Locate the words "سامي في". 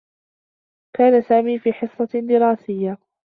1.21-1.73